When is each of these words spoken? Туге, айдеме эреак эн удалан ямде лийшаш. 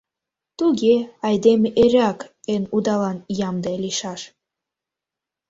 Туге, 0.57 0.95
айдеме 1.27 1.69
эреак 1.83 2.19
эн 2.53 2.63
удалан 2.75 3.17
ямде 3.49 3.73
лийшаш. 3.83 4.21